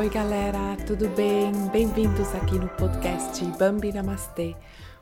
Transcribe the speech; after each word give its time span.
Oi, 0.00 0.08
galera, 0.08 0.78
tudo 0.86 1.10
bem? 1.10 1.52
Bem-vindos 1.70 2.34
aqui 2.34 2.58
no 2.58 2.70
podcast 2.70 3.44
Bambi 3.58 3.92
Namastê, 3.92 4.56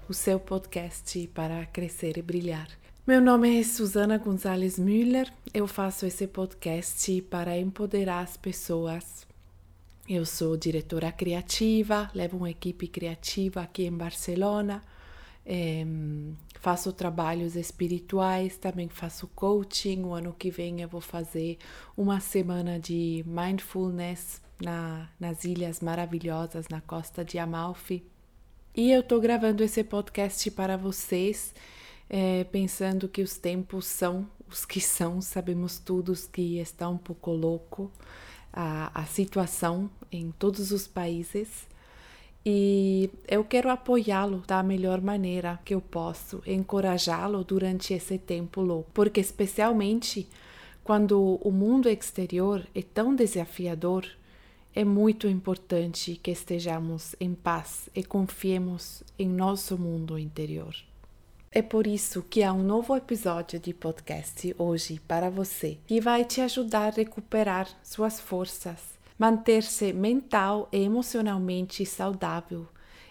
o 0.09 0.13
seu 0.13 0.41
podcast 0.41 1.25
para 1.29 1.65
crescer 1.67 2.19
e 2.19 2.23
brilhar. 2.23 2.67
Meu 3.07 3.21
nome 3.21 3.61
é 3.61 3.63
Susana 3.63 4.19
Gonzalez 4.19 4.77
Müller, 4.77 5.33
eu 5.55 5.69
faço 5.69 6.05
esse 6.05 6.27
podcast 6.27 7.23
para 7.31 7.57
empoderar 7.57 8.25
as 8.25 8.37
pessoas. 8.37 9.25
Eu 10.09 10.27
sou 10.27 10.57
diretora 10.57 11.13
criativa, 11.13 12.11
levo 12.13 12.37
uma 12.37 12.51
equipe 12.51 12.89
criativa 12.89 13.61
aqui 13.61 13.85
em 13.85 13.97
Barcelona, 13.97 14.83
é, 15.47 15.87
faço 16.59 16.93
trabalhos 16.93 17.55
espirituais, 17.55 18.57
também 18.57 18.89
faço 18.89 19.29
coaching. 19.29 20.03
O 20.03 20.13
ano 20.13 20.35
que 20.37 20.51
vem 20.51 20.81
eu 20.81 20.89
vou 20.89 21.01
fazer 21.01 21.57
uma 21.97 22.19
semana 22.19 22.81
de 22.81 23.25
mindfulness 23.29 24.48
na, 24.61 25.09
nas 25.19 25.45
ilhas 25.45 25.81
maravilhosas 25.81 26.69
na 26.69 26.81
costa 26.81 27.25
de 27.25 27.39
Amalfi. 27.39 28.05
E 28.75 28.91
eu 28.91 29.01
estou 29.01 29.21
gravando 29.21 29.63
esse 29.63 29.83
podcast 29.83 30.51
para 30.51 30.77
vocês, 30.77 31.55
é, 32.09 32.45
pensando 32.45 33.09
que 33.09 33.23
os 33.23 33.37
tempos 33.37 33.87
são 33.87 34.27
os 34.51 34.65
que 34.65 34.81
são, 34.81 35.21
sabemos 35.21 35.79
todos 35.79 36.27
que 36.27 36.59
está 36.59 36.89
um 36.89 36.97
pouco 36.97 37.31
louco 37.33 37.91
a, 38.53 39.03
a 39.03 39.05
situação 39.05 39.91
em 40.11 40.31
todos 40.39 40.73
os 40.73 40.87
países. 40.87 41.67
E 42.45 43.11
eu 43.27 43.45
quero 43.45 43.69
apoiá-lo 43.69 44.43
da 44.47 44.63
melhor 44.63 45.01
maneira 45.01 45.61
que 45.65 45.75
eu 45.75 45.81
posso, 45.81 46.43
encorajá-lo 46.47 47.45
durante 47.45 47.93
esse 47.93 48.17
tempo 48.17 48.63
louco, 48.63 48.91
porque 48.95 49.21
especialmente 49.21 50.27
quando 50.83 51.39
o 51.43 51.51
mundo 51.51 51.89
exterior 51.89 52.67
é 52.75 52.81
tão 52.81 53.15
desafiador, 53.15 54.07
é 54.75 54.85
muito 54.85 55.27
importante 55.27 56.17
que 56.23 56.31
estejamos 56.31 57.17
em 57.19 57.35
paz 57.35 57.89
e 57.95 58.05
confiemos 58.05 59.03
em 59.19 59.29
nosso 59.29 59.79
mundo 59.79 60.19
interior. 60.19 60.75
É 61.51 61.63
por 61.63 61.87
isso 61.87 62.23
que 62.23 62.43
há 62.43 62.53
um 62.53 62.63
novo 62.63 62.95
episódio 62.95 63.59
de 63.59 63.73
podcast 63.73 64.55
hoje 64.59 65.01
para 65.09 65.31
você, 65.31 65.79
que 65.87 66.01
vai 66.01 66.25
te 66.25 66.43
ajudar 66.43 66.93
a 66.93 66.97
recuperar 66.97 67.69
suas 67.83 68.21
forças, 68.21 68.99
manter-se 69.19 69.93
mental 69.93 70.69
e 70.71 70.83
emocionalmente 70.83 71.85
saudável 71.87 72.67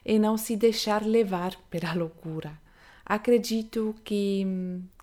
e 0.05 0.19
não 0.19 0.37
se 0.37 0.55
deixar 0.55 1.03
levar 1.03 1.55
pela 1.69 1.93
loucura. 1.93 2.57
Acredito 3.03 3.95
que, 4.03 4.45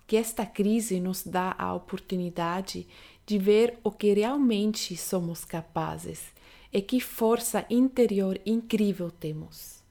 que 0.07 0.15
esta 0.15 0.45
crise 0.45 0.99
nos 0.99 1.21
dá 1.21 1.53
a 1.57 1.73
oportunidade 1.73 2.87
de 3.25 3.37
ver 3.37 3.77
o 3.83 3.91
que 3.91 4.13
realmente 4.13 4.95
somos 4.95 5.43
capazes 5.43 6.34
e 6.75 6.81
que 6.81 6.99
força 6.99 7.65
interior 7.69 8.37
incrível 8.45 9.09
temos. 9.09 9.81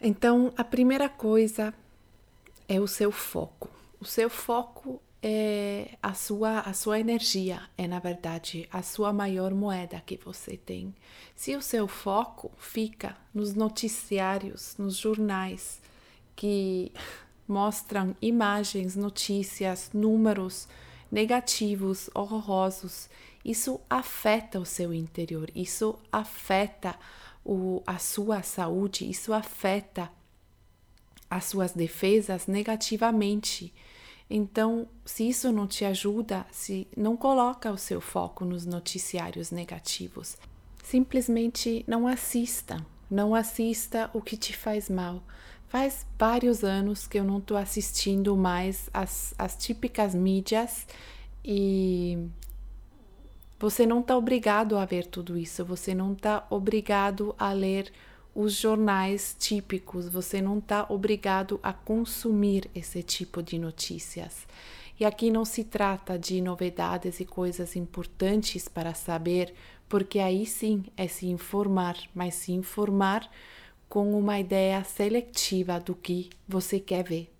Então, 0.00 0.54
a 0.56 0.62
primeira 0.62 1.08
coisa 1.08 1.74
é 2.68 2.78
o 2.78 2.86
seu 2.86 3.10
foco. 3.10 3.68
O 3.98 4.04
seu 4.04 4.30
foco 4.30 5.02
é 5.20 5.98
a 6.00 6.14
sua, 6.14 6.60
a 6.60 6.72
sua 6.72 7.00
energia, 7.00 7.62
é 7.76 7.88
na 7.88 7.98
verdade 7.98 8.68
a 8.70 8.80
sua 8.80 9.12
maior 9.12 9.52
moeda 9.52 10.00
que 10.06 10.16
você 10.16 10.56
tem. 10.56 10.94
Se 11.34 11.56
o 11.56 11.60
seu 11.60 11.88
foco 11.88 12.52
fica 12.58 13.16
nos 13.34 13.52
noticiários, 13.52 14.76
nos 14.78 14.96
jornais 14.96 15.82
que 16.36 16.92
mostram 17.48 18.14
imagens, 18.22 18.94
notícias, 18.94 19.90
números 19.92 20.68
negativos, 21.10 22.08
horrorosos 22.14 23.08
isso 23.44 23.80
afeta 23.90 24.58
o 24.58 24.64
seu 24.64 24.94
interior, 24.94 25.50
isso 25.54 25.98
afeta 26.10 26.96
o, 27.44 27.82
a 27.86 27.98
sua 27.98 28.42
saúde, 28.42 29.08
isso 29.08 29.32
afeta 29.32 30.10
as 31.28 31.44
suas 31.44 31.72
defesas 31.72 32.46
negativamente. 32.46 33.72
Então, 34.30 34.88
se 35.04 35.28
isso 35.28 35.52
não 35.52 35.66
te 35.66 35.84
ajuda, 35.84 36.46
se 36.50 36.88
não 36.96 37.16
coloca 37.16 37.70
o 37.70 37.76
seu 37.76 38.00
foco 38.00 38.44
nos 38.44 38.64
noticiários 38.64 39.50
negativos, 39.50 40.36
simplesmente 40.82 41.84
não 41.86 42.06
assista, 42.06 42.84
não 43.10 43.34
assista 43.34 44.10
o 44.14 44.22
que 44.22 44.36
te 44.36 44.56
faz 44.56 44.88
mal. 44.88 45.22
Faz 45.68 46.06
vários 46.18 46.62
anos 46.62 47.06
que 47.06 47.18
eu 47.18 47.24
não 47.24 47.38
estou 47.38 47.56
assistindo 47.56 48.36
mais 48.36 48.88
as, 48.94 49.34
as 49.36 49.56
típicas 49.56 50.14
mídias 50.14 50.86
e 51.44 52.28
você 53.64 53.86
não 53.86 54.00
está 54.00 54.14
obrigado 54.14 54.76
a 54.76 54.84
ver 54.84 55.06
tudo 55.06 55.38
isso, 55.38 55.64
você 55.64 55.94
não 55.94 56.12
está 56.12 56.46
obrigado 56.50 57.34
a 57.38 57.50
ler 57.50 57.90
os 58.34 58.52
jornais 58.52 59.34
típicos, 59.38 60.06
você 60.06 60.42
não 60.42 60.58
está 60.58 60.84
obrigado 60.90 61.58
a 61.62 61.72
consumir 61.72 62.70
esse 62.74 63.02
tipo 63.02 63.42
de 63.42 63.58
notícias. 63.58 64.46
E 65.00 65.04
aqui 65.06 65.30
não 65.30 65.46
se 65.46 65.64
trata 65.64 66.18
de 66.18 66.42
novidades 66.42 67.20
e 67.20 67.24
coisas 67.24 67.74
importantes 67.74 68.68
para 68.68 68.92
saber, 68.92 69.54
porque 69.88 70.18
aí 70.18 70.44
sim 70.44 70.84
é 70.94 71.08
se 71.08 71.26
informar, 71.26 71.96
mas 72.14 72.34
se 72.34 72.52
informar 72.52 73.30
com 73.88 74.12
uma 74.12 74.38
ideia 74.38 74.84
seletiva 74.84 75.80
do 75.80 75.94
que 75.94 76.28
você 76.46 76.78
quer 76.78 77.02
ver. 77.02 77.33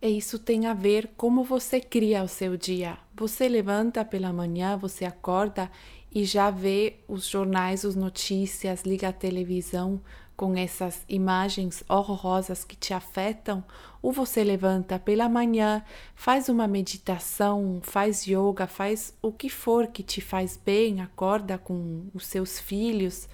E 0.00 0.08
isso 0.08 0.38
tem 0.38 0.66
a 0.66 0.74
ver 0.74 1.10
como 1.16 1.42
você 1.42 1.80
cria 1.80 2.22
o 2.22 2.28
seu 2.28 2.56
dia. 2.56 2.98
Você 3.14 3.48
levanta 3.48 4.04
pela 4.04 4.32
manhã, 4.32 4.76
você 4.76 5.04
acorda 5.04 5.70
e 6.14 6.24
já 6.24 6.50
vê 6.50 6.96
os 7.08 7.26
jornais, 7.26 7.84
as 7.84 7.96
notícias, 7.96 8.82
liga 8.82 9.08
a 9.08 9.12
televisão 9.12 10.00
com 10.36 10.54
essas 10.54 11.02
imagens 11.08 11.82
horrorosas 11.88 12.62
que 12.62 12.76
te 12.76 12.92
afetam, 12.92 13.64
ou 14.02 14.12
você 14.12 14.44
levanta 14.44 14.98
pela 14.98 15.28
manhã, 15.30 15.82
faz 16.14 16.50
uma 16.50 16.68
meditação, 16.68 17.80
faz 17.82 18.26
yoga, 18.26 18.66
faz 18.66 19.14
o 19.22 19.32
que 19.32 19.48
for 19.48 19.86
que 19.86 20.02
te 20.02 20.20
faz 20.20 20.60
bem, 20.62 21.00
acorda 21.00 21.56
com 21.56 22.04
os 22.12 22.26
seus 22.26 22.60
filhos, 22.60 23.26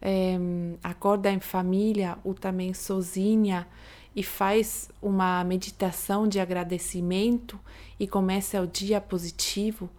é, 0.00 0.36
acorda 0.82 1.30
em 1.30 1.40
família 1.40 2.16
ou 2.22 2.34
também 2.34 2.72
sozinha 2.72 3.66
e 4.14 4.22
faz 4.22 4.90
uma 5.02 5.42
meditação 5.44 6.26
de 6.28 6.38
agradecimento 6.38 7.58
e 7.98 8.06
começa 8.06 8.60
o 8.60 8.66
dia 8.66 9.00
positivo, 9.00 9.90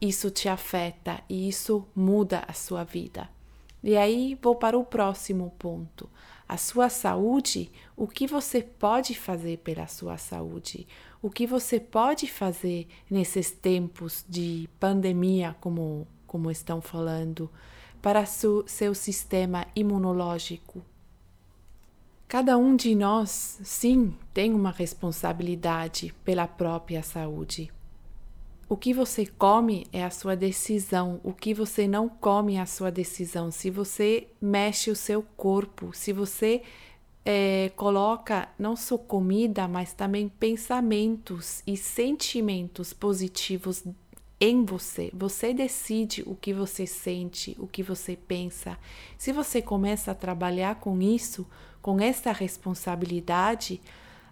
isso 0.00 0.30
te 0.30 0.48
afeta 0.48 1.22
e 1.28 1.48
isso 1.48 1.86
muda 1.94 2.44
a 2.46 2.52
sua 2.52 2.84
vida. 2.84 3.28
E 3.82 3.96
aí 3.96 4.38
vou 4.40 4.54
para 4.54 4.78
o 4.78 4.84
próximo 4.84 5.52
ponto. 5.58 6.08
A 6.48 6.56
sua 6.56 6.88
saúde, 6.88 7.70
o 7.96 8.06
que 8.06 8.26
você 8.26 8.62
pode 8.62 9.14
fazer 9.14 9.58
pela 9.58 9.86
sua 9.86 10.18
saúde? 10.18 10.86
O 11.20 11.30
que 11.30 11.46
você 11.46 11.80
pode 11.80 12.26
fazer 12.30 12.86
nesses 13.10 13.50
tempos 13.50 14.24
de 14.28 14.68
pandemia, 14.78 15.56
como, 15.60 16.06
como 16.26 16.50
estão 16.50 16.80
falando, 16.80 17.50
para 18.02 18.26
seu, 18.26 18.64
seu 18.66 18.94
sistema 18.94 19.66
imunológico? 19.74 20.84
Cada 22.32 22.56
um 22.56 22.74
de 22.74 22.94
nós, 22.94 23.60
sim, 23.62 24.16
tem 24.32 24.54
uma 24.54 24.70
responsabilidade 24.70 26.14
pela 26.24 26.48
própria 26.48 27.02
saúde. 27.02 27.70
O 28.66 28.74
que 28.74 28.94
você 28.94 29.26
come 29.26 29.86
é 29.92 30.02
a 30.02 30.08
sua 30.08 30.34
decisão, 30.34 31.20
o 31.22 31.34
que 31.34 31.52
você 31.52 31.86
não 31.86 32.08
come 32.08 32.54
é 32.54 32.60
a 32.62 32.64
sua 32.64 32.90
decisão. 32.90 33.50
Se 33.50 33.68
você 33.68 34.28
mexe 34.40 34.90
o 34.90 34.96
seu 34.96 35.22
corpo, 35.36 35.90
se 35.92 36.10
você 36.10 36.62
é, 37.22 37.70
coloca 37.76 38.48
não 38.58 38.76
só 38.76 38.96
comida, 38.96 39.68
mas 39.68 39.92
também 39.92 40.26
pensamentos 40.26 41.62
e 41.66 41.76
sentimentos 41.76 42.94
positivos 42.94 43.84
em 44.42 44.64
você. 44.64 45.08
Você 45.14 45.54
decide 45.54 46.24
o 46.26 46.34
que 46.34 46.52
você 46.52 46.84
sente, 46.84 47.56
o 47.60 47.66
que 47.68 47.80
você 47.80 48.16
pensa. 48.16 48.76
Se 49.16 49.30
você 49.30 49.62
começa 49.62 50.10
a 50.10 50.16
trabalhar 50.16 50.80
com 50.80 51.00
isso, 51.00 51.46
com 51.80 52.00
essa 52.00 52.32
responsabilidade, 52.32 53.80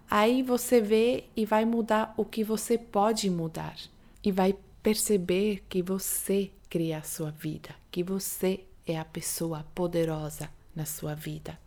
aí 0.09 0.43
você 0.43 0.81
vê 0.81 1.23
e 1.33 1.45
vai 1.45 1.63
mudar 1.63 2.13
o 2.17 2.25
que 2.25 2.43
você 2.43 2.77
pode 2.77 3.29
mudar 3.29 3.77
e 4.21 4.33
vai 4.33 4.53
perceber 4.83 5.63
que 5.69 5.81
você 5.81 6.51
cria 6.69 6.97
a 6.97 7.03
sua 7.03 7.31
vida, 7.31 7.69
que 7.89 8.03
você 8.03 8.65
é 8.85 8.99
a 8.99 9.05
pessoa 9.05 9.65
poderosa 9.73 10.49
na 10.75 10.85
sua 10.85 11.15
vida. 11.15 11.57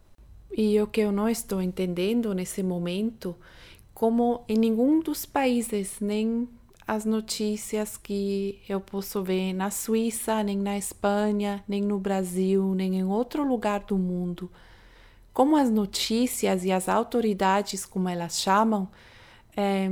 E 0.55 0.79
o 0.82 0.87
que 0.87 1.00
eu 1.00 1.11
não 1.11 1.31
estou 1.31 1.62
entendendo 1.62 2.35
nesse 2.35 2.62
momento, 2.62 3.35
como 3.94 4.44
em 4.47 4.58
nenhum 4.58 5.00
dos 5.00 5.25
países, 5.25 5.97
nem 5.99 6.47
as 6.86 7.04
notícias 7.04 7.96
que 7.96 8.60
eu 8.69 8.81
posso 8.81 9.22
ver 9.22 9.52
na 9.52 9.70
Suíça, 9.70 10.42
nem 10.42 10.58
na 10.58 10.76
Espanha, 10.76 11.64
nem 11.66 11.81
no 11.81 11.98
Brasil, 11.98 12.75
nem 12.75 12.96
em 12.96 13.04
outro 13.04 13.42
lugar 13.42 13.81
do 13.81 13.96
mundo, 13.96 14.50
como 15.32 15.56
as 15.56 15.70
notícias 15.70 16.64
e 16.64 16.70
as 16.70 16.88
autoridades, 16.88 17.86
como 17.86 18.08
elas 18.08 18.40
chamam, 18.40 18.88
é, 19.56 19.88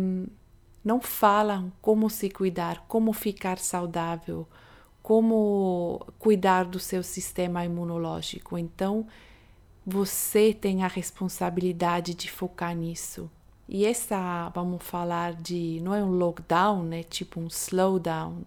não 0.85 1.01
falam 1.01 1.73
como 1.81 2.11
se 2.11 2.29
cuidar, 2.29 2.85
como 2.87 3.13
ficar 3.13 3.59
saudável, 3.59 4.47
como 5.03 6.07
cuidar 6.19 6.65
do 6.65 6.79
seu 6.79 7.03
sistema 7.03 7.65
imunológico. 7.65 8.59
Então, 8.59 9.07
você 9.85 10.55
tem 10.55 10.85
a 10.85 10.89
responsabilidade 10.89 12.15
de 12.15 12.31
focar 12.31 12.77
nisso. 12.77 13.31
E 13.69 13.87
essa, 13.87 14.51
vamos 14.55 14.83
falar 14.83 15.35
de, 15.35 15.81
não 15.83 15.95
é 15.95 16.03
um 16.03 16.11
lockdown, 16.11 16.83
né? 16.83 17.03
Tipo 17.03 17.41
um 17.41 17.47
slowdown, 17.47 18.43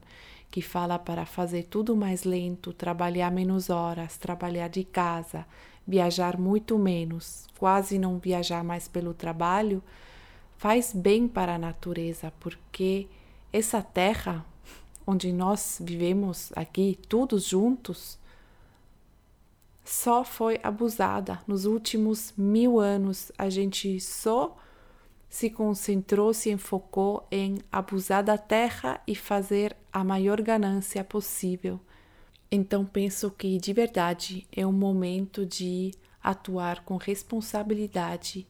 que 0.51 0.61
fala 0.61 0.99
para 0.99 1.25
fazer 1.25 1.63
tudo 1.63 1.95
mais 1.95 2.23
lento, 2.23 2.71
trabalhar 2.73 3.31
menos 3.31 3.69
horas, 3.69 4.17
trabalhar 4.17 4.67
de 4.67 4.83
casa, 4.83 5.45
viajar 5.87 6.37
muito 6.37 6.77
menos, 6.77 7.47
quase 7.57 7.99
não 7.99 8.17
viajar 8.19 8.63
mais 8.63 8.87
pelo 8.87 9.13
trabalho, 9.13 9.83
faz 10.57 10.93
bem 10.93 11.27
para 11.27 11.55
a 11.55 11.59
natureza, 11.59 12.31
porque 12.39 13.07
essa 13.51 13.81
terra 13.81 14.45
onde 15.07 15.31
nós 15.31 15.79
vivemos 15.83 16.51
aqui, 16.55 16.97
todos 17.07 17.45
juntos, 17.45 18.17
só 19.83 20.23
foi 20.23 20.59
abusada. 20.63 21.39
Nos 21.45 21.65
últimos 21.65 22.33
mil 22.35 22.79
anos, 22.79 23.31
a 23.37 23.49
gente 23.49 23.99
só 23.99 24.57
se 25.29 25.49
concentrou, 25.49 26.33
se 26.33 26.49
enfocou 26.49 27.27
em 27.31 27.59
abusar 27.71 28.23
da 28.23 28.37
terra 28.37 29.01
e 29.07 29.15
fazer 29.15 29.75
a 29.91 30.03
maior 30.03 30.41
ganância 30.41 31.03
possível. 31.03 31.79
Então, 32.51 32.85
penso 32.85 33.31
que 33.31 33.57
de 33.57 33.73
verdade 33.73 34.47
é 34.51 34.65
um 34.65 34.71
momento 34.71 35.45
de 35.45 35.91
atuar 36.23 36.83
com 36.83 36.97
responsabilidade, 36.97 38.47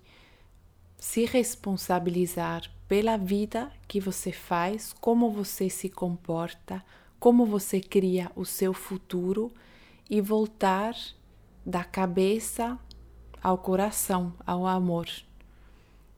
se 0.98 1.26
responsabilizar 1.26 2.72
pela 2.88 3.18
vida 3.18 3.72
que 3.88 4.00
você 4.00 4.32
faz, 4.32 4.94
como 4.94 5.32
você 5.32 5.70
se 5.70 5.90
comporta, 5.90 6.84
como 7.20 7.46
você 7.46 7.80
cria 7.80 8.32
o 8.36 8.46
seu 8.46 8.74
futuro 8.74 9.52
e 10.10 10.22
voltar 10.22 10.96
da 11.66 11.84
cabeça 11.84 12.78
ao 13.42 13.58
coração, 13.58 14.34
ao 14.46 14.68
amor. 14.68 15.08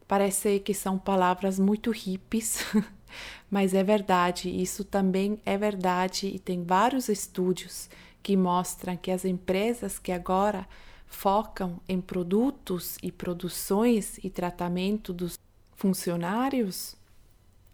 Parece 0.07 0.59
que 0.59 0.73
são 0.73 0.97
palavras 0.97 1.59
muito 1.59 1.91
hippies, 1.91 2.63
mas 3.51 3.73
é 3.73 3.83
verdade, 3.83 4.49
isso 4.49 4.83
também 4.83 5.39
é 5.45 5.57
verdade 5.57 6.27
e 6.27 6.39
tem 6.39 6.63
vários 6.63 7.09
estudos 7.09 7.89
que 8.23 8.37
mostram 8.37 8.95
que 8.95 9.11
as 9.11 9.25
empresas 9.25 9.99
que 9.99 10.11
agora 10.11 10.67
focam 11.05 11.79
em 11.87 11.99
produtos 11.99 12.97
e 13.01 13.11
produções 13.11 14.17
e 14.23 14.29
tratamento 14.29 15.13
dos 15.13 15.37
funcionários, 15.75 16.95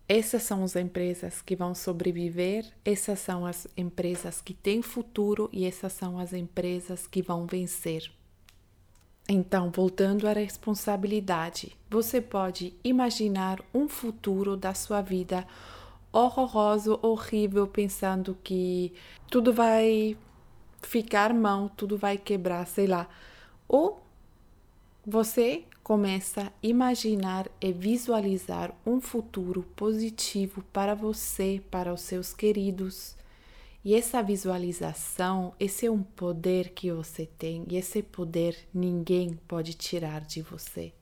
essas 0.07 0.43
são 0.43 0.63
as 0.63 0.75
empresas 0.75 1.41
que 1.41 1.55
vão 1.55 1.73
sobreviver, 1.73 2.65
essas 2.83 3.19
são 3.19 3.45
as 3.45 3.67
empresas 3.77 4.41
que 4.41 4.53
têm 4.53 4.81
futuro 4.81 5.49
e 5.51 5.65
essas 5.65 5.93
são 5.93 6.19
as 6.19 6.33
empresas 6.33 7.07
que 7.07 7.21
vão 7.21 7.45
vencer. 7.47 8.11
Então, 9.27 9.71
voltando 9.71 10.27
à 10.27 10.33
responsabilidade, 10.33 11.77
você 11.89 12.19
pode 12.19 12.73
imaginar 12.83 13.61
um 13.73 13.87
futuro 13.87 14.57
da 14.57 14.73
sua 14.73 15.01
vida 15.01 15.47
horroroso, 16.11 16.99
horrível, 17.01 17.65
pensando 17.65 18.37
que 18.43 18.93
tudo 19.29 19.53
vai 19.53 20.17
ficar 20.81 21.33
mal, 21.33 21.69
tudo 21.69 21.97
vai 21.97 22.17
quebrar, 22.17 22.67
sei 22.67 22.85
lá. 22.85 23.07
Ou 23.67 24.01
você 25.05 25.63
começa 25.81 26.43
a 26.43 26.51
imaginar 26.61 27.49
e 27.59 27.71
visualizar 27.71 28.73
um 28.85 29.01
futuro 29.01 29.63
positivo 29.75 30.63
para 30.71 30.93
você, 30.93 31.61
para 31.71 31.93
os 31.93 32.01
seus 32.01 32.33
queridos. 32.33 33.15
E 33.85 33.95
essa 33.95 34.21
visualização, 34.23 35.53
esse 35.59 35.85
é 35.85 35.91
um 35.91 36.01
poder 36.01 36.69
que 36.69 36.91
você 36.91 37.25
tem, 37.25 37.65
e 37.69 37.75
esse 37.75 38.01
poder 38.01 38.57
ninguém 38.73 39.37
pode 39.47 39.73
tirar 39.73 40.21
de 40.21 40.41
você. 40.41 40.93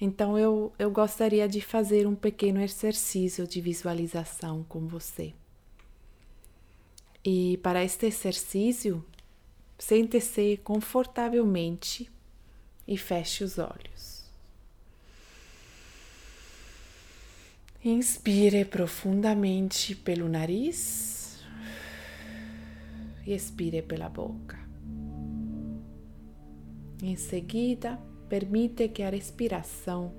Então 0.00 0.38
eu, 0.38 0.72
eu 0.78 0.90
gostaria 0.90 1.46
de 1.46 1.60
fazer 1.60 2.06
um 2.06 2.14
pequeno 2.14 2.60
exercício 2.60 3.46
de 3.46 3.60
visualização 3.60 4.64
com 4.64 4.86
você. 4.86 5.34
E 7.22 7.58
para 7.58 7.84
este 7.84 8.06
exercício, 8.06 9.04
sente-se 9.78 10.58
confortavelmente 10.64 12.10
e 12.86 12.96
feche 12.96 13.44
os 13.44 13.58
olhos. 13.58 14.13
Inspire 17.86 18.64
profundamente 18.64 19.94
pelo 19.94 20.26
nariz 20.26 21.44
e 23.26 23.34
expire 23.34 23.82
pela 23.82 24.08
boca. 24.08 24.58
Em 27.02 27.14
seguida, 27.14 28.00
permite 28.26 28.88
que 28.88 29.02
a 29.02 29.10
respiração 29.10 30.14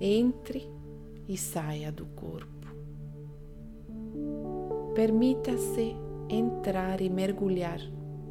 entre 0.00 0.68
e 1.28 1.36
saia 1.36 1.92
do 1.92 2.06
corpo. 2.06 2.66
Permita-se 4.92 5.94
entrar 6.28 7.00
e 7.00 7.08
mergulhar 7.08 7.80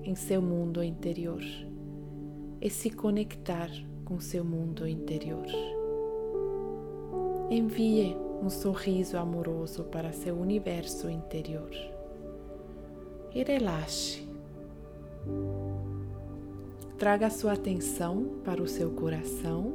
em 0.03 0.13
seu 0.15 0.41
mundo 0.41 0.83
interior 0.83 1.41
e 2.59 2.69
se 2.69 2.89
conectar 2.89 3.69
com 4.03 4.19
seu 4.19 4.43
mundo 4.43 4.85
interior. 4.85 5.47
Envie 7.51 8.15
um 8.43 8.49
sorriso 8.49 9.17
amoroso 9.17 9.83
para 9.85 10.13
seu 10.13 10.39
universo 10.39 11.09
interior 11.09 11.71
e 13.33 13.43
relaxe. 13.43 14.27
Traga 16.97 17.29
sua 17.29 17.53
atenção 17.53 18.41
para 18.43 18.61
o 18.61 18.67
seu 18.67 18.91
coração. 18.91 19.73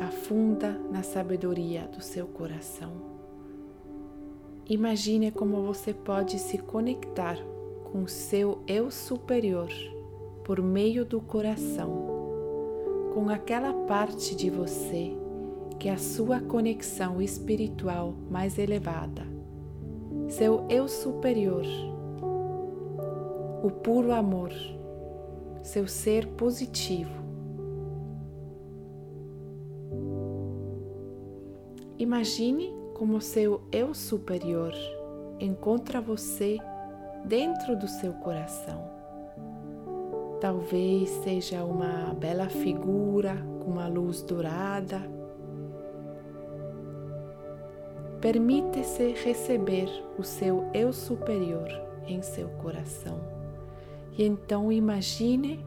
Afunda 0.00 0.78
na 0.90 1.02
sabedoria 1.02 1.88
do 1.88 2.00
seu 2.00 2.26
coração. 2.26 2.92
Imagine 4.68 5.30
como 5.30 5.62
você 5.62 5.94
pode 5.94 6.38
se 6.38 6.58
conectar 6.58 7.38
com 7.92 8.06
seu 8.06 8.62
eu 8.66 8.90
superior 8.90 9.70
por 10.44 10.62
meio 10.62 11.04
do 11.04 11.20
coração, 11.20 12.05
com 13.16 13.30
aquela 13.30 13.72
parte 13.86 14.36
de 14.36 14.50
você 14.50 15.16
que 15.78 15.88
é 15.88 15.92
a 15.94 15.96
sua 15.96 16.38
conexão 16.38 17.22
espiritual 17.22 18.14
mais 18.30 18.58
elevada, 18.58 19.22
seu 20.28 20.66
eu 20.68 20.86
superior, 20.86 21.64
o 23.62 23.70
puro 23.70 24.12
amor, 24.12 24.52
seu 25.62 25.88
ser 25.88 26.26
positivo. 26.26 27.24
Imagine 31.98 32.70
como 32.92 33.18
seu 33.22 33.62
eu 33.72 33.94
superior 33.94 34.74
encontra 35.40 36.02
você 36.02 36.58
dentro 37.24 37.78
do 37.78 37.88
seu 37.88 38.12
coração. 38.12 38.95
Talvez 40.46 41.08
seja 41.24 41.64
uma 41.64 42.14
bela 42.14 42.48
figura 42.48 43.34
com 43.58 43.72
uma 43.72 43.88
luz 43.88 44.22
dourada. 44.22 45.02
Permite-se 48.20 49.12
receber 49.24 49.88
o 50.16 50.22
seu 50.22 50.70
eu 50.72 50.92
superior 50.92 51.66
em 52.06 52.22
seu 52.22 52.46
coração. 52.62 53.18
E 54.16 54.22
então 54.22 54.70
imagine 54.70 55.66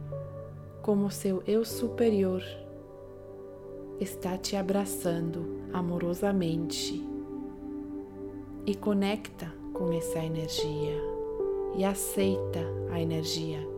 como 0.81 1.11
seu 1.11 1.43
eu 1.45 1.65
superior 1.65 2.41
está 3.99 4.37
te 4.37 4.55
abraçando 4.55 5.59
amorosamente 5.73 7.05
e 8.65 8.73
conecta 8.75 9.53
com 9.73 9.91
essa 9.91 10.19
energia 10.19 10.95
e 11.75 11.83
aceita 11.83 12.61
a 12.93 13.01
energia 13.01 13.77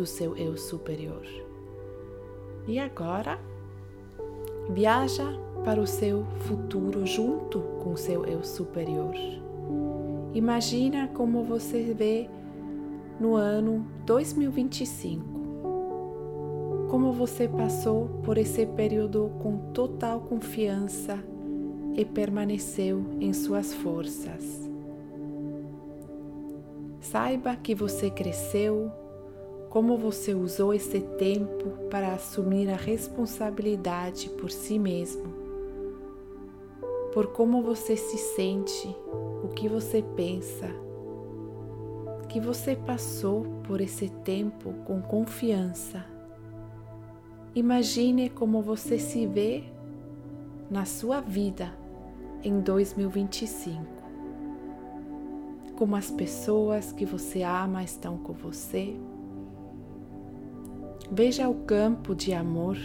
do 0.00 0.06
seu 0.06 0.34
eu 0.34 0.56
superior. 0.56 1.26
E 2.66 2.78
agora, 2.78 3.38
viaja 4.70 5.26
para 5.62 5.78
o 5.78 5.86
seu 5.86 6.24
futuro 6.46 7.04
junto 7.04 7.60
com 7.82 7.92
o 7.92 7.98
seu 7.98 8.24
eu 8.24 8.42
superior. 8.42 9.14
Imagina 10.32 11.08
como 11.08 11.44
você 11.44 11.92
vê 11.92 12.30
no 13.20 13.34
ano 13.34 13.84
2025. 14.06 15.22
Como 16.88 17.12
você 17.12 17.46
passou 17.46 18.08
por 18.22 18.38
esse 18.38 18.64
período 18.64 19.30
com 19.42 19.70
total 19.74 20.22
confiança 20.22 21.22
e 21.94 22.06
permaneceu 22.06 23.04
em 23.20 23.34
suas 23.34 23.74
forças. 23.74 24.70
Saiba 27.00 27.54
que 27.54 27.74
você 27.74 28.08
cresceu, 28.08 28.90
como 29.70 29.96
você 29.96 30.34
usou 30.34 30.74
esse 30.74 31.00
tempo 31.00 31.70
para 31.88 32.12
assumir 32.12 32.68
a 32.68 32.76
responsabilidade 32.76 34.28
por 34.30 34.50
si 34.50 34.78
mesmo. 34.78 35.40
por 37.14 37.28
como 37.28 37.60
você 37.60 37.96
se 37.96 38.16
sente, 38.18 38.96
o 39.42 39.48
que 39.48 39.68
você 39.68 40.00
pensa, 40.14 40.68
que 42.28 42.38
você 42.38 42.76
passou 42.76 43.44
por 43.66 43.80
esse 43.80 44.08
tempo 44.08 44.72
com 44.84 45.02
confiança. 45.02 46.06
Imagine 47.52 48.30
como 48.30 48.62
você 48.62 48.96
se 48.96 49.26
vê 49.26 49.64
na 50.70 50.84
sua 50.84 51.20
vida 51.20 51.76
em 52.44 52.60
2025. 52.60 53.84
Como 55.76 55.96
as 55.96 56.12
pessoas 56.12 56.92
que 56.92 57.04
você 57.04 57.42
ama 57.42 57.82
estão 57.82 58.16
com 58.16 58.32
você. 58.32 58.96
Veja 61.12 61.48
o 61.48 61.54
campo 61.64 62.14
de 62.14 62.32
amor 62.32 62.76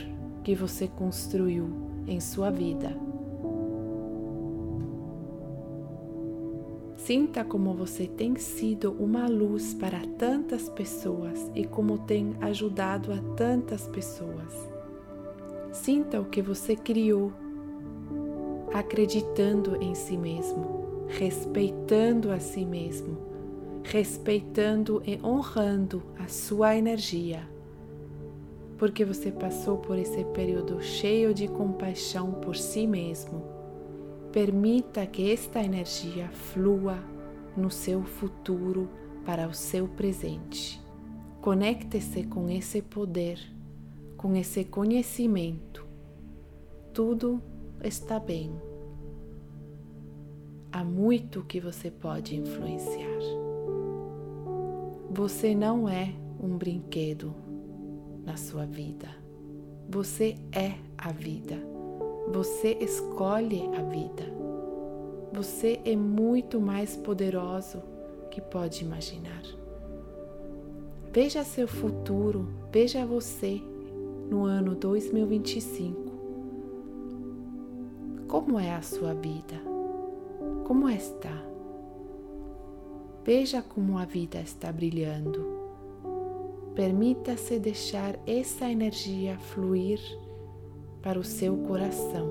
que 0.43 0.55
você 0.55 0.87
construiu 0.87 1.69
em 2.07 2.19
sua 2.19 2.49
vida. 2.49 2.97
Sinta 6.97 7.45
como 7.45 7.75
você 7.75 8.07
tem 8.07 8.35
sido 8.35 8.93
uma 8.93 9.27
luz 9.27 9.75
para 9.75 9.99
tantas 10.17 10.67
pessoas 10.69 11.51
e 11.53 11.65
como 11.65 11.99
tem 11.99 12.35
ajudado 12.41 13.13
a 13.13 13.17
tantas 13.35 13.87
pessoas. 13.87 14.53
Sinta 15.71 16.19
o 16.19 16.25
que 16.25 16.41
você 16.41 16.75
criou, 16.75 17.31
acreditando 18.73 19.75
em 19.79 19.93
si 19.93 20.17
mesmo, 20.17 21.05
respeitando 21.07 22.31
a 22.31 22.39
si 22.39 22.65
mesmo, 22.65 23.19
respeitando 23.83 24.99
e 25.05 25.19
honrando 25.23 26.01
a 26.17 26.27
sua 26.27 26.75
energia. 26.75 27.54
Porque 28.77 29.05
você 29.05 29.31
passou 29.31 29.77
por 29.77 29.97
esse 29.97 30.23
período 30.25 30.81
cheio 30.81 31.33
de 31.33 31.47
compaixão 31.47 32.33
por 32.33 32.55
si 32.55 32.85
mesmo 32.85 33.55
Permita 34.35 35.07
que 35.07 35.31
esta 35.31 35.63
energia 35.63 36.27
flua 36.27 36.99
no 37.55 37.71
seu 37.71 38.03
futuro 38.03 38.89
para 39.25 39.47
o 39.47 39.53
seu 39.53 39.87
presente. 39.87 40.77
Conecte-se 41.39 42.25
com 42.25 42.49
esse 42.49 42.81
poder, 42.81 43.39
com 44.17 44.35
esse 44.35 44.65
conhecimento. 44.65 45.87
Tudo 46.93 47.41
está 47.81 48.19
bem. 48.19 48.51
Há 50.69 50.83
muito 50.83 51.41
que 51.45 51.61
você 51.61 51.89
pode 51.89 52.35
influenciar. 52.35 53.21
Você 55.11 55.55
não 55.55 55.87
é 55.87 56.13
um 56.43 56.57
brinquedo 56.57 57.33
na 58.25 58.35
sua 58.37 58.65
vida. 58.65 59.07
Você 59.89 60.35
é 60.51 60.73
a 60.97 61.11
vida. 61.11 61.55
Você 62.33 62.77
escolhe 62.81 63.61
a 63.77 63.83
vida. 63.83 64.23
Você 65.31 65.79
é 65.85 65.95
muito 65.95 66.59
mais 66.59 66.95
poderoso 66.97 67.81
que 68.31 68.41
pode 68.41 68.83
imaginar. 68.83 69.43
Veja 71.11 71.43
seu 71.43 71.67
futuro, 71.67 72.47
veja 72.71 73.05
você 73.05 73.61
no 74.29 74.43
ano 74.43 74.75
2025. 74.75 76.05
Como 78.27 78.59
é 78.59 78.73
a 78.73 78.81
sua 78.81 79.13
vida? 79.13 79.55
Como 80.65 80.89
está? 80.89 81.43
Veja 83.23 83.61
como 83.61 83.97
a 83.97 84.05
vida 84.05 84.39
está 84.41 84.71
brilhando. 84.71 85.54
Permita-se 86.75 87.57
deixar 87.57 88.19
essa 88.27 88.69
energia 88.69 89.39
fluir 89.39 89.99
para 91.01 91.17
o 91.17 91.23
seu 91.23 91.55
coração. 91.57 92.29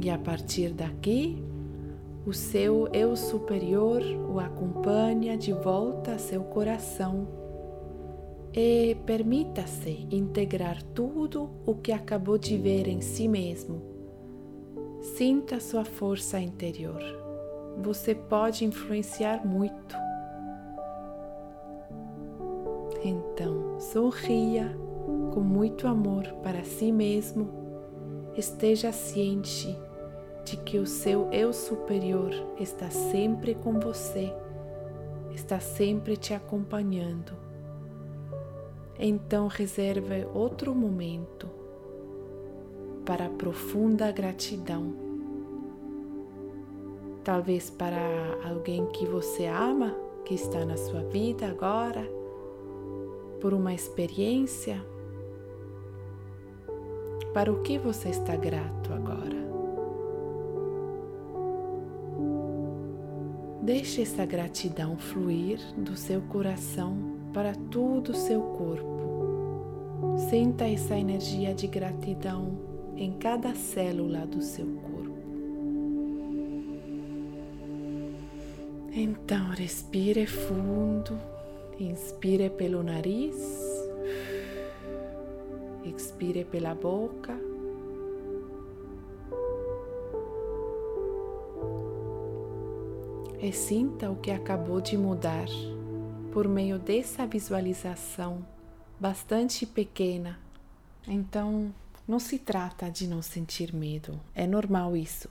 E 0.00 0.10
a 0.10 0.18
partir 0.18 0.72
daqui, 0.72 1.42
o 2.26 2.32
seu 2.32 2.88
eu 2.92 3.16
superior 3.16 4.02
o 4.02 4.40
acompanha 4.40 5.36
de 5.36 5.52
volta 5.52 6.12
a 6.12 6.18
seu 6.18 6.42
coração 6.42 7.28
e 8.52 8.96
permita-se 9.06 10.08
integrar 10.10 10.82
tudo 10.82 11.50
o 11.64 11.74
que 11.74 11.92
acabou 11.92 12.38
de 12.38 12.56
ver 12.56 12.88
em 12.88 13.00
si 13.00 13.28
mesmo. 13.28 13.82
Sinta 15.00 15.60
sua 15.60 15.84
força 15.84 16.40
interior. 16.40 17.27
Você 17.78 18.14
pode 18.14 18.64
influenciar 18.64 19.46
muito 19.46 19.96
então, 23.04 23.78
sorria 23.78 24.76
com 25.32 25.40
muito 25.40 25.86
amor 25.86 26.24
para 26.42 26.64
si 26.64 26.90
mesmo. 26.90 27.48
Esteja 28.36 28.92
ciente 28.92 29.78
de 30.44 30.56
que 30.56 30.78
o 30.78 30.86
seu 30.86 31.30
eu 31.30 31.52
superior 31.52 32.30
está 32.58 32.90
sempre 32.90 33.54
com 33.54 33.78
você, 33.78 34.32
está 35.34 35.60
sempre 35.60 36.16
te 36.16 36.34
acompanhando. 36.34 37.32
Então, 38.98 39.46
reserve 39.46 40.26
outro 40.34 40.74
momento 40.74 41.48
para 43.04 43.28
profunda 43.28 44.10
gratidão. 44.10 45.07
Talvez 47.28 47.68
para 47.68 48.00
alguém 48.42 48.86
que 48.86 49.04
você 49.04 49.44
ama, 49.44 49.94
que 50.24 50.32
está 50.32 50.64
na 50.64 50.78
sua 50.78 51.02
vida 51.02 51.46
agora 51.46 52.02
por 53.38 53.52
uma 53.52 53.74
experiência? 53.74 54.82
Para 57.34 57.52
o 57.52 57.60
que 57.60 57.76
você 57.76 58.08
está 58.08 58.34
grato 58.34 58.94
agora? 58.94 59.36
Deixe 63.60 64.00
essa 64.00 64.24
gratidão 64.24 64.96
fluir 64.96 65.60
do 65.76 65.98
seu 65.98 66.22
coração 66.22 66.96
para 67.34 67.54
todo 67.54 68.12
o 68.12 68.16
seu 68.16 68.40
corpo. 68.40 70.16
Sinta 70.30 70.66
essa 70.66 70.96
energia 70.96 71.54
de 71.54 71.66
gratidão 71.66 72.58
em 72.96 73.12
cada 73.18 73.54
célula 73.54 74.26
do 74.26 74.40
seu 74.40 74.64
corpo. 74.64 74.87
Então, 79.00 79.50
respire 79.50 80.26
fundo. 80.26 81.16
Inspire 81.78 82.50
pelo 82.50 82.82
nariz, 82.82 83.36
expire 85.84 86.44
pela 86.44 86.74
boca. 86.74 87.32
E 93.40 93.52
sinta 93.52 94.10
o 94.10 94.16
que 94.16 94.32
acabou 94.32 94.80
de 94.80 94.98
mudar 94.98 95.46
por 96.32 96.48
meio 96.48 96.76
dessa 96.76 97.24
visualização 97.24 98.44
bastante 98.98 99.64
pequena. 99.64 100.40
Então, 101.06 101.72
não 102.08 102.18
se 102.18 102.40
trata 102.40 102.90
de 102.90 103.06
não 103.06 103.22
sentir 103.22 103.72
medo, 103.72 104.18
é 104.34 104.44
normal 104.44 104.96
isso, 104.96 105.30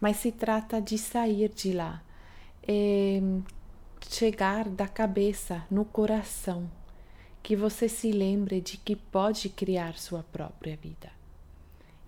mas 0.00 0.18
se 0.18 0.30
trata 0.30 0.80
de 0.80 0.96
sair 0.96 1.48
de 1.48 1.72
lá. 1.72 2.04
E 2.72 3.20
chegar 4.08 4.68
da 4.68 4.86
cabeça 4.86 5.66
no 5.68 5.84
coração, 5.84 6.70
que 7.42 7.56
você 7.56 7.88
se 7.88 8.12
lembre 8.12 8.60
de 8.60 8.76
que 8.76 8.94
pode 8.94 9.48
criar 9.48 9.98
sua 9.98 10.22
própria 10.22 10.76
vida. 10.76 11.10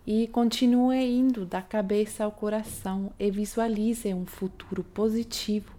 E 0.07 0.28
continue 0.28 1.04
indo 1.04 1.45
da 1.45 1.61
cabeça 1.61 2.23
ao 2.23 2.31
coração 2.31 3.12
e 3.19 3.28
visualize 3.28 4.14
um 4.14 4.25
futuro 4.25 4.85
positivo 4.85 5.75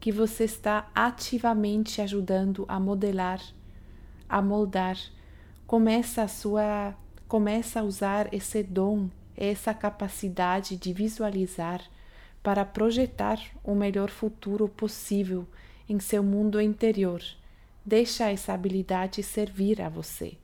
que 0.00 0.10
você 0.10 0.42
está 0.42 0.90
ativamente 0.92 2.00
ajudando 2.00 2.64
a 2.66 2.80
modelar, 2.80 3.40
a 4.28 4.42
moldar. 4.42 4.98
Começa 5.64 6.22
a 6.24 6.28
sua 6.28 6.92
começa 7.28 7.78
a 7.78 7.84
usar 7.84 8.34
esse 8.34 8.64
dom, 8.64 9.08
essa 9.36 9.72
capacidade 9.72 10.76
de 10.76 10.92
visualizar 10.92 11.80
para 12.44 12.62
projetar 12.62 13.40
o 13.64 13.74
melhor 13.74 14.10
futuro 14.10 14.68
possível 14.68 15.46
em 15.88 15.98
seu 15.98 16.22
mundo 16.22 16.60
interior. 16.60 17.22
Deixa 17.82 18.30
essa 18.30 18.52
habilidade 18.52 19.22
servir 19.22 19.80
a 19.80 19.88
você. 19.88 20.36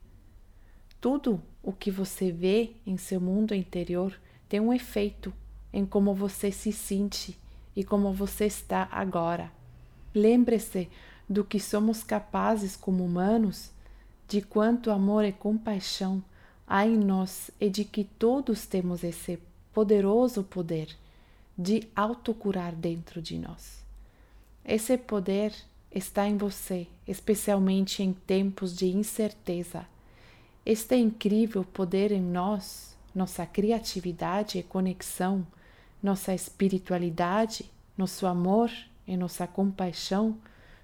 Tudo 0.99 1.43
o 1.63 1.75
que 1.75 1.91
você 1.91 2.33
vê 2.33 2.71
em 2.87 2.97
seu 2.97 3.21
mundo 3.21 3.55
interior 3.55 4.19
tem 4.49 4.61
um 4.61 4.73
efeito 4.73 5.31
em 5.71 5.85
como 5.85 6.15
você 6.15 6.51
se 6.51 6.73
sente 6.73 7.37
e 7.77 7.85
como 7.85 8.15
você 8.15 8.47
está 8.47 8.89
agora. 8.91 9.53
Lembre-se 10.15 10.89
do 11.29 11.45
que 11.45 11.61
somos 11.61 12.03
capazes 12.03 12.77
como 12.77 13.05
humanos, 13.05 13.71
de 14.27 14.41
quanto 14.41 14.91
amor 14.91 15.27
e 15.27 15.33
compaixão 15.33 16.25
há 16.67 16.87
em 16.87 16.97
nós 16.97 17.51
e 17.61 17.69
de 17.69 17.85
que 17.85 18.05
todos 18.05 18.65
temos 18.65 19.05
esse 19.05 19.39
poderoso 19.71 20.43
poder 20.43 20.97
de 21.61 21.87
autocurar 21.95 22.75
dentro 22.75 23.21
de 23.21 23.39
nós. 23.39 23.85
Esse 24.65 24.97
poder 24.97 25.53
está 25.93 26.27
em 26.27 26.39
você, 26.39 26.87
especialmente 27.07 28.03
em 28.03 28.15
tempos 28.15 28.75
de 28.75 28.87
incerteza. 28.87 29.87
este 30.65 30.97
incrível 30.97 31.63
poder 31.63 32.13
em 32.13 32.23
nós, 32.23 32.97
nossa 33.15 33.45
criatividade 33.45 34.59
e 34.59 34.63
conexão, 34.63 35.47
nossa 36.03 36.35
espiritualidade, 36.35 37.71
nosso 37.97 38.27
amor 38.27 38.71
e 39.07 39.15
nossa 39.15 39.47
compaixão 39.47 40.39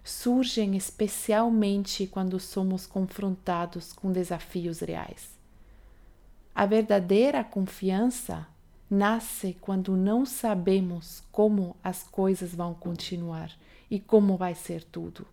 surgem 0.05 0.77
especialmente 0.77 2.07
quando 2.07 2.39
somos 2.39 2.87
confrontados 2.87 3.95
com 3.95 4.13
desafios 4.13 4.81
reais. 4.81 5.31
A 6.55 6.67
verdadeira 6.67 7.43
confiança 7.43 8.47
nasce 8.91 9.57
quando 9.61 9.97
não 9.97 10.25
sabemos 10.25 11.23
como 11.33 11.77
as 11.83 12.03
coisas 12.03 12.55
vão 12.55 12.75
continuar 12.75 13.51
e 13.91 13.99
como 13.99 14.37
vai 14.37 14.55
ser 14.55 14.85
tudo. 14.85 15.27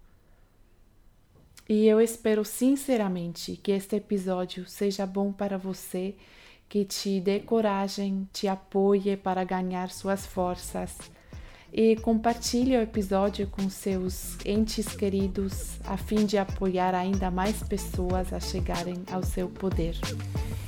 E 1.67 1.87
eu 1.87 2.01
espero 2.01 2.43
sinceramente 2.43 3.55
que 3.55 3.71
este 3.71 3.95
episódio 3.95 4.67
seja 4.67 5.05
bom 5.05 5.31
para 5.31 5.57
você, 5.57 6.15
que 6.67 6.83
te 6.83 7.21
dê 7.21 7.39
coragem, 7.39 8.27
te 8.33 8.47
apoie 8.47 9.15
para 9.15 9.43
ganhar 9.43 9.89
suas 9.89 10.25
forças 10.25 10.97
e 11.71 11.95
compartilhe 11.97 12.77
o 12.77 12.81
episódio 12.81 13.47
com 13.47 13.69
seus 13.69 14.37
entes 14.45 14.95
queridos 14.95 15.79
a 15.85 15.97
fim 15.97 16.25
de 16.25 16.37
apoiar 16.37 16.93
ainda 16.93 17.31
mais 17.31 17.63
pessoas 17.63 18.31
a 18.33 18.39
chegarem 18.39 19.01
ao 19.11 19.23
seu 19.23 19.49
poder. 19.49 19.97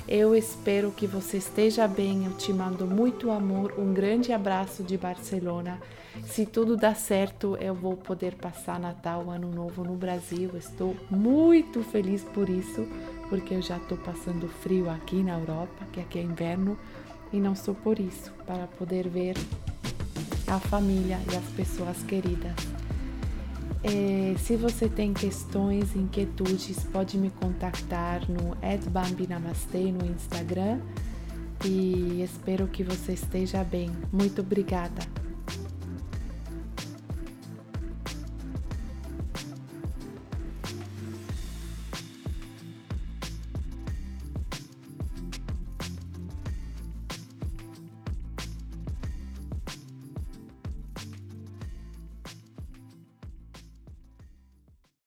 Eu 0.07 0.35
espero 0.35 0.91
que 0.91 1.07
você 1.07 1.37
esteja 1.37 1.87
bem. 1.87 2.25
Eu 2.25 2.33
te 2.33 2.53
mando 2.53 2.85
muito 2.85 3.31
amor. 3.31 3.73
Um 3.77 3.91
grande 3.91 4.31
abraço 4.31 4.83
de 4.83 4.97
Barcelona. 4.97 5.81
Se 6.27 6.45
tudo 6.45 6.77
dá 6.77 6.93
certo, 6.93 7.57
eu 7.59 7.73
vou 7.73 7.97
poder 7.97 8.35
passar 8.35 8.79
Natal, 8.79 9.29
Ano 9.31 9.49
Novo 9.49 9.83
no 9.83 9.95
Brasil. 9.95 10.51
Estou 10.55 10.95
muito 11.09 11.81
feliz 11.81 12.23
por 12.23 12.49
isso, 12.49 12.87
porque 13.29 13.55
eu 13.55 13.61
já 13.61 13.77
estou 13.77 13.97
passando 13.97 14.47
frio 14.47 14.89
aqui 14.89 15.23
na 15.23 15.39
Europa, 15.39 15.85
que 15.91 15.99
aqui 15.99 16.19
é 16.19 16.21
inverno, 16.21 16.77
e 17.33 17.39
não 17.39 17.55
sou 17.55 17.73
por 17.73 17.99
isso, 17.99 18.31
para 18.45 18.67
poder 18.67 19.09
ver 19.09 19.35
a 20.47 20.59
família 20.59 21.19
e 21.33 21.35
as 21.35 21.45
pessoas 21.55 22.01
queridas. 22.03 22.84
É, 23.87 24.35
se 24.39 24.55
você 24.55 24.89
tem 24.89 25.13
questões, 25.13 25.95
inquietudes, 25.95 26.83
pode 26.91 27.19
me 27.19 27.29
contactar 27.29 28.21
no 28.27 28.57
@bambinamastê 28.89 29.91
no 29.91 30.03
Instagram 30.07 30.79
e 31.63 32.23
espero 32.23 32.67
que 32.67 32.83
você 32.83 33.13
esteja 33.13 33.63
bem. 33.63 33.91
Muito 34.11 34.41
obrigada. 34.41 35.03